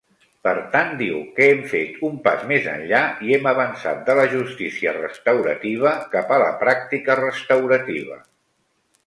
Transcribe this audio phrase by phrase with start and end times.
[0.45, 4.25] Per tant, diu que hem fet un pas més enllà i hem avançat de la
[4.33, 8.21] justícia restaurativa cap a la pràctica restaurativa.